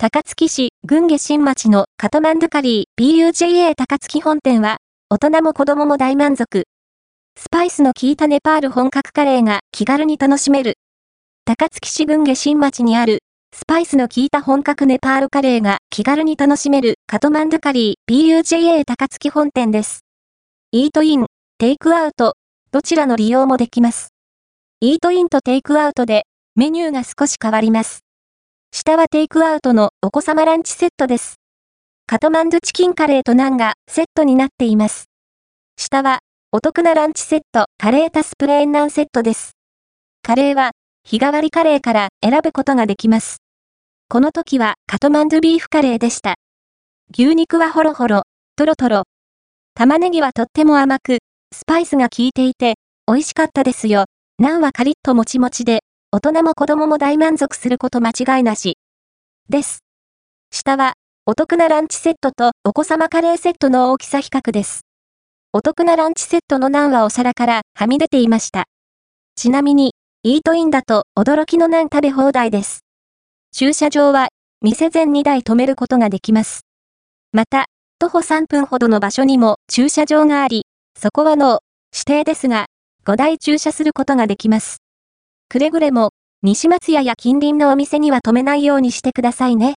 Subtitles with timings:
[0.00, 4.76] 高槻市、群下新町のカトマンドカリー BUJA 高槻本店は、
[5.10, 6.68] 大人も子供も大満足。
[7.36, 10.74] スパイスの効いたネパール本格カレーが気軽に楽しめる。
[11.44, 20.04] 高槻市群下新町にある、スパイスの効いた本格ネパールカレーが気軽に楽しめるカトマンドカリー BUJA 高槻本店です。
[20.70, 21.26] イートイン、
[21.58, 22.34] テイクアウト、
[22.70, 24.10] どちらの利用もできます。
[24.80, 26.22] イートインとテイクアウトで
[26.54, 28.04] メニューが少し変わります。
[28.70, 31.36] 下はテイクアウトのお子様ランチセットです。
[32.06, 35.06] カトマンドチキンカレーとナンがセットになっています。
[35.76, 36.20] 下は
[36.52, 39.52] お得なランチセットカレータスプレーンナンセットです。
[40.22, 40.72] カレーは
[41.04, 43.38] 日替わりカレーから選ぶことができます。
[44.08, 46.36] この時はカトマンドビーフカレーでした。
[47.12, 48.22] 牛肉はホロホロ、
[48.56, 49.02] トロトロ。
[49.74, 51.18] 玉ねぎはとっても甘く、
[51.54, 52.74] スパイスが効いていて、
[53.06, 54.04] 美味しかったですよ。
[54.38, 55.80] ナンはカリッともちもちで、
[56.10, 58.78] 大人も子供も大満足すること間違いなし。
[59.50, 59.84] です。
[60.50, 60.94] 下は、
[61.26, 64.86] お得なランチセットとお子様カレーセットの大きさ比較です。
[65.52, 68.64] お得なランチセットのナンはお皿からはみ出ていました。
[69.36, 72.86] ちなみに、イートインだと驚きのナン食べ放題です。
[73.52, 74.28] 駐車場は、
[74.62, 76.62] 店前2台止めることができます。
[77.32, 77.66] また、
[77.98, 80.64] 徒歩3分ほどの場所にも駐車場があり、
[80.98, 81.60] そこはの
[81.92, 82.64] 指定ですが、
[83.04, 84.78] 5台駐車することができます。
[85.50, 86.10] くれぐれも、
[86.42, 89.66] 西松屋や近隣のお店には止めないようにしてくださいね。